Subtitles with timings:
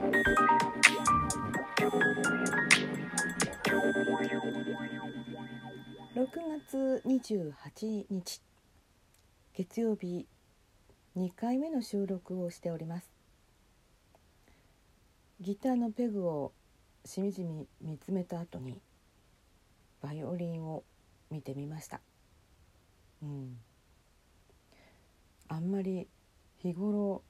[0.00, 0.08] 6
[6.48, 8.40] 月28日
[9.52, 10.26] 月曜日
[11.18, 13.10] 2回目の収録をしております。
[15.38, 16.52] ギターのペグを
[17.04, 18.80] しみじみ見つめた後に
[20.00, 20.82] バイオリンを
[21.30, 22.00] 見てみました。
[23.22, 23.58] うん。
[25.48, 26.08] あんまり
[26.62, 27.22] 日頃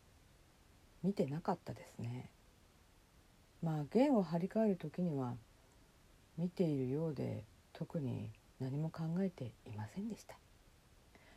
[1.02, 2.30] 見てなかったですね。
[3.62, 5.34] まあ弦を張り替える時には
[6.38, 8.30] 見ているようで特に
[8.60, 10.36] 何も考えていませんでした。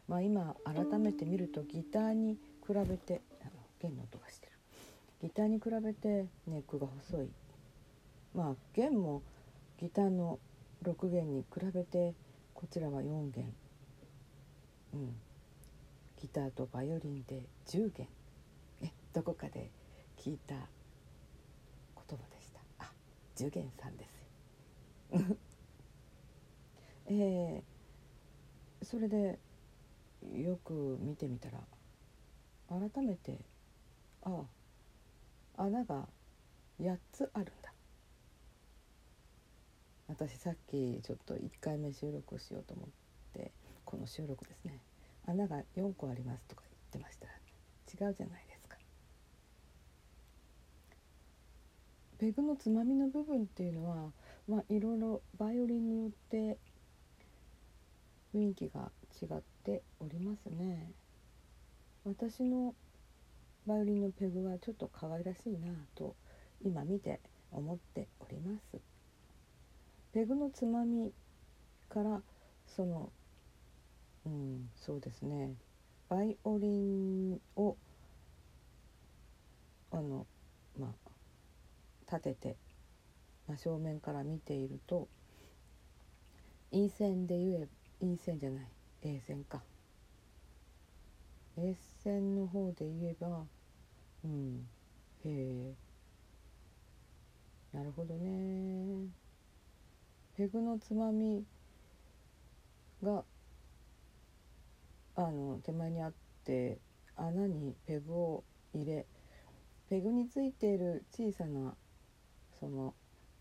[0.08, 3.52] まあ今改めて見るとギターに比べてあの
[3.82, 4.52] 弦の音がしてる。
[5.22, 7.30] ギターに比べてネックが細い。
[8.34, 9.22] まあ弦も
[9.80, 10.40] ギターの
[10.84, 12.14] 6弦に比べて
[12.54, 13.54] こちらは4弦。
[14.94, 15.16] うん。
[16.22, 18.08] ギターとバイオリンで10弦。
[18.82, 19.70] えどこかで
[20.18, 20.56] 聞いた
[23.44, 24.24] 10弦さんです
[27.08, 29.38] えー、それで
[30.34, 31.60] よく見てみたら
[32.70, 33.38] 改めて
[34.22, 34.46] あ
[35.58, 36.08] あ穴が
[36.80, 37.74] 8つあるんだ。
[40.08, 42.90] 私さっきちょっと1回目収録しようと思っ
[43.34, 43.52] て
[43.86, 44.80] この収録ですね。
[45.26, 47.28] 穴が4個ありますとか言ってました。
[47.28, 47.34] ら
[48.08, 48.53] 違うじゃないですか。
[52.24, 54.14] ペグのつまみの部分っていうのは
[54.48, 56.58] まあいろいろバイオリンによって
[58.34, 60.90] 雰囲気が違っておりますね。
[62.06, 62.76] 私の
[63.68, 66.16] バイオリンのペグはちょっと可愛らしいなと
[66.64, 67.20] 今見て
[67.52, 68.80] 思っております。
[70.14, 71.12] ペグのつまみ
[71.90, 72.22] から
[72.66, 73.12] その
[74.26, 75.56] うんそうですね。
[76.08, 77.76] バイオリンを
[79.92, 80.26] あの
[80.80, 81.03] まあ
[82.14, 82.56] 立てて
[83.48, 85.08] 真正面から見ていると
[86.72, 87.68] E 線で言え
[88.02, 88.68] E 線じゃない
[89.02, 89.64] A 線か。
[91.58, 93.44] A 線の方で言えば
[94.24, 94.68] うん
[95.26, 95.74] へえ。
[97.74, 99.08] なるほどね。
[100.38, 101.44] ペグのつまみ
[103.02, 103.24] が
[105.16, 106.14] あの手前にあっ
[106.44, 106.78] て
[107.16, 109.06] 穴にペグを入れ
[109.90, 111.76] ペグについている小さな
[112.64, 112.94] その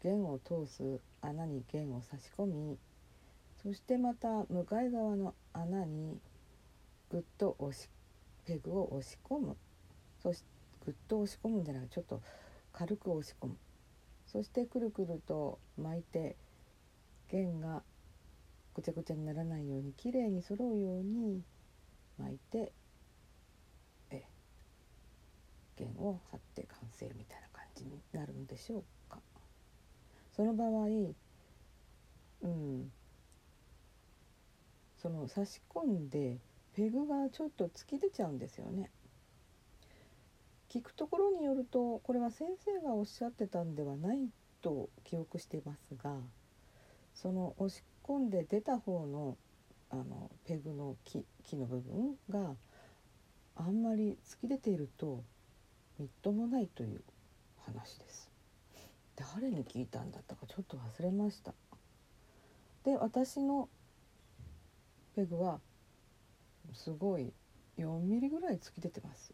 [0.03, 2.77] 弦を通す穴に弦を差し込み
[3.62, 6.19] そしてまた向かい側の穴に
[7.09, 7.88] ぐっと押し
[8.44, 9.56] ペグを押し込む
[10.21, 10.47] そして
[10.84, 12.21] ぐっと押し込むんじゃなくてちょっと
[12.72, 13.56] 軽く押し込む
[14.27, 16.34] そしてくるくると巻いて
[17.31, 17.84] 弦が
[18.75, 21.43] ぐちゃぐちゃにならないようにきれいに揃うように
[22.19, 22.72] 巻いて
[25.77, 29.02] 弦を張って完成みたいな感じになるんでしょうか。
[30.34, 30.87] その場合
[32.43, 32.91] うん
[35.00, 36.38] その差し込んで
[36.75, 38.91] ペグがちょっと突き出ちゃうんですよね。
[40.70, 44.31] 聞くところによるとこれは先生がおっしゃってたんではない
[44.62, 46.16] と記憶していますが
[47.14, 49.37] その押し込んで出た方の
[49.91, 52.54] あのペグの木木の部分が
[53.54, 55.22] あんまり突き出ていると
[55.99, 57.03] みっともないという
[57.66, 58.31] 話です。
[59.17, 61.53] 誰に聞いたんだったかちょっと忘れました。
[62.84, 63.69] で私の
[65.15, 65.61] ペグは
[66.73, 67.33] すごい
[67.78, 69.33] 4ミリぐらい突き出てます。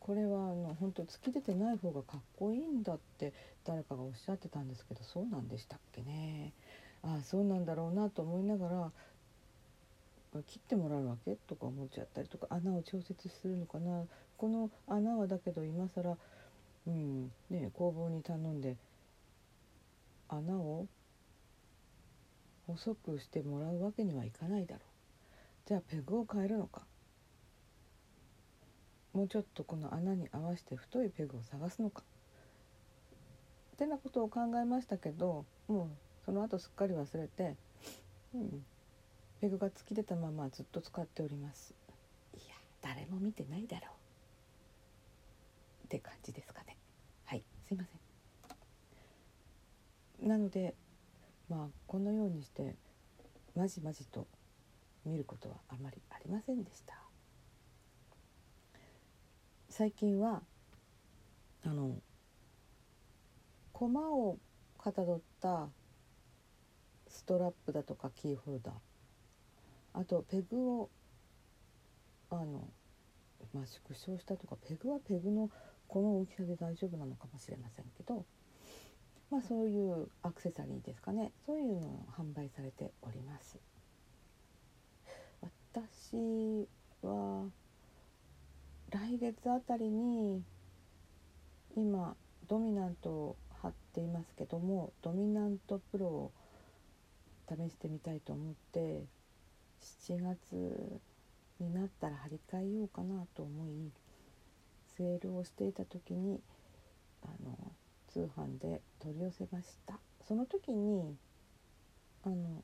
[0.00, 3.32] これはあの本当突き出てない方がかっこいいんだって
[3.64, 6.52] 誰かがおっしゃってたんですけどそうなんでしたっけね。
[7.02, 8.90] ああそうなんだろうなと思いながら
[10.46, 14.04] 切ってもらうわけとか思っちゃったりとか穴を調節するのかな。
[14.36, 16.18] この穴はだけど今更
[16.86, 18.76] うんね工房に頼んで
[20.28, 20.86] 穴を
[22.66, 24.84] 細くしてもらうわけにはいかないだろう。
[25.66, 26.82] じゃあペグを変えるのか。
[29.12, 32.02] もうちょっとこの穴に合わせて太いペグを探すのか。
[33.74, 35.88] ってなことを考えましたけどもう
[36.24, 37.56] その後すっかり忘れて、
[38.34, 38.64] うん、
[39.40, 41.74] ペグが突き出たままずっと使っております。
[42.34, 43.90] いや誰も見てないだろう。
[45.86, 46.76] って感じですかね。
[47.24, 48.03] はいすいません。
[50.24, 50.74] なので
[51.48, 52.74] まあこのようにして
[53.54, 54.26] まじまじと
[55.04, 56.94] 見ることはあまりありませんでした。
[59.68, 60.42] 最近は
[61.64, 61.96] あの
[63.72, 64.38] 駒を
[64.78, 65.68] かたどった
[67.08, 68.74] ストラップだとかキーホルダー
[69.94, 70.90] あとペグを
[72.30, 72.68] あの、
[73.52, 75.50] まあ、縮小したとかペグはペグの
[75.88, 78.24] この大きさで大丈夫なのかもしれませんけど、
[79.30, 83.58] まあ、そういうアクセサリーですかねそういうのを販売されております。
[85.42, 86.68] 私
[87.02, 87.48] は
[88.90, 90.40] 来月あたりに
[91.76, 92.14] 今
[92.46, 96.32] ドミナントを貼っていますけどもドミナントプロを
[97.48, 99.02] 試してみたいと思って
[100.06, 101.00] 7月
[101.58, 103.90] になったら張り替えようかなと思い
[104.96, 106.40] セールをしていた時に
[107.22, 107.56] あの
[108.14, 109.98] 通販で取り寄せました。
[110.28, 111.16] その時に
[112.22, 112.62] あの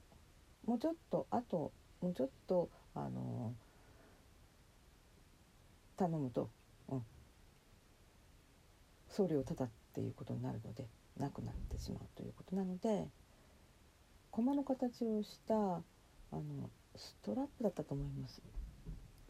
[0.65, 3.53] もうちょっとあともうちょっとあの
[5.97, 6.49] 頼むと、
[6.89, 7.03] うん、
[9.09, 10.87] 送料ただっていうことになるので
[11.19, 13.09] なくなってしまうということなので
[14.31, 15.81] 駒の形をしたあ
[16.33, 18.41] のストラップだったと思います。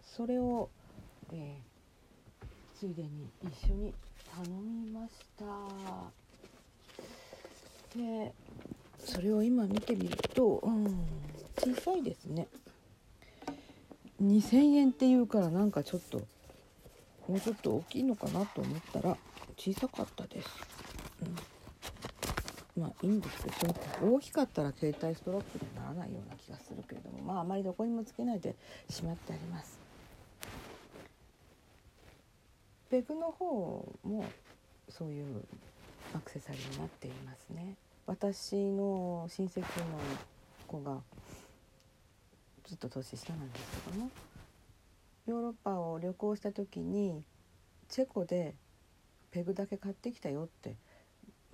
[0.03, 0.69] それを、
[1.33, 3.95] えー、ついでに一緒に
[4.37, 5.45] 頼みました。
[7.99, 8.33] で
[8.99, 11.07] それを今見てみると、うん、
[11.57, 12.47] 小さいですね。
[14.23, 16.19] 2,000円っていうからなんかちょっと
[17.27, 19.17] もうちょっと大きいのかなと思ったら
[19.57, 20.49] 小さかったです、
[22.77, 23.75] うん、まあいいんですけど
[24.15, 28.57] 大きかったら携帯ストラップにならないような気がするけれどもまああまりどこにもつけないで
[28.91, 29.90] しまってあります。
[32.91, 34.25] ペグの方も
[34.89, 35.45] そういう
[36.15, 37.77] アクセサリーになっていますね
[38.07, 39.67] 私の親戚の
[40.67, 40.99] 子が
[42.67, 44.11] ずっと年下なんですけども
[45.27, 47.23] ヨーロッパを旅行した時に
[47.89, 48.55] チェコで
[49.31, 50.75] ペグだけ買ってきたよって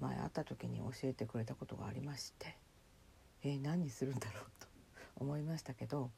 [0.01, 2.57] 前会った時に教えてくれたことがありまして
[3.43, 4.67] えー、何するんだろうと
[5.21, 6.11] 思いましたけど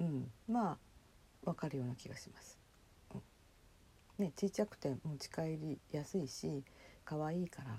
[0.00, 0.76] うんまあ
[1.44, 2.65] 分かるような気がします。
[4.18, 6.64] ねちっちゃくて持ち帰りやすいし
[7.04, 7.76] 可愛いから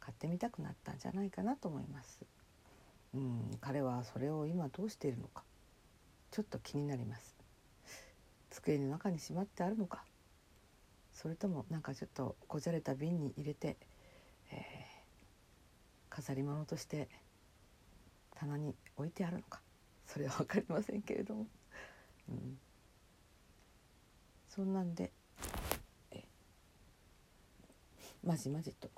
[0.00, 2.20] 買ってみたくなったんじゃないかなと思います。
[3.14, 5.42] うん、彼はそれを今どうしているのか
[6.30, 7.36] ちょっと気になります。
[8.52, 10.04] 机の中にしまってあるのか
[11.14, 13.76] それともなんかちょっとこじゃれた瓶に入れて、
[14.50, 17.08] えー、飾り物として
[18.34, 19.60] 棚に置いてあるのか
[20.06, 21.46] それは分かりませんけれども、
[22.28, 22.58] うん、
[24.48, 25.10] そんなんで
[26.10, 26.24] え
[28.24, 28.88] まじまじと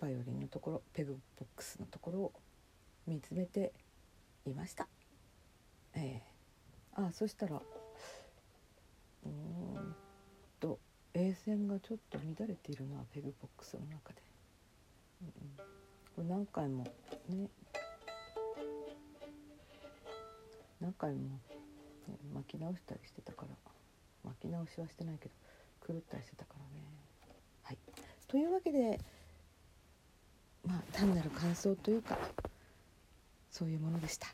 [0.00, 2.32] バイオリンのところペグボックスのところを
[3.06, 3.72] 見つめて
[4.46, 4.86] いました。
[5.94, 7.60] えー、あそしたら
[9.24, 9.94] うん
[10.60, 10.78] と
[11.14, 14.22] A 線がちょっと乱れているのはペグボックスの中で、
[15.22, 15.28] うん、
[15.58, 16.84] これ何回も
[17.28, 17.48] ね
[20.80, 21.40] 何回も、ね、
[22.34, 23.48] 巻き直したりしてたから
[24.24, 25.34] 巻き直しはしてないけど
[25.86, 27.01] 狂ったりしてたからね。
[28.32, 28.98] というわけで
[30.66, 32.18] まあ単なる感想というか
[33.50, 34.28] そういうものでした。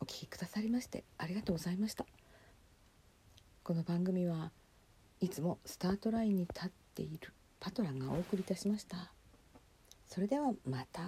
[0.00, 2.06] お聴きくださりましてありがとうございました。
[3.62, 4.50] この番組は
[5.20, 9.12] いつもスタートラインに立っているパトラがお送りいたしました
[10.08, 11.02] それではまた